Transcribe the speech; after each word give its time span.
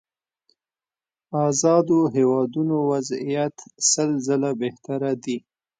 ازادو 1.47 1.99
هېوادونو 2.15 2.75
وضعيت 2.91 3.55
سل 3.91 4.09
ځله 4.25 4.51
بهتره 4.61 5.11
دي. 5.23 5.37